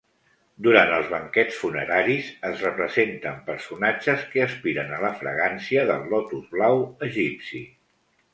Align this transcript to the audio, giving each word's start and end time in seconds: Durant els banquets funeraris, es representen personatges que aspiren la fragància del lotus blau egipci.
Durant 0.67 0.93
els 0.99 1.09
banquets 1.09 1.59
funeraris, 1.63 2.31
es 2.49 2.63
representen 2.67 3.43
personatges 3.51 4.25
que 4.33 4.43
aspiren 4.47 4.91
la 5.05 5.13
fragància 5.21 5.85
del 5.93 6.09
lotus 6.15 6.49
blau 6.57 6.83
egipci. 7.11 7.63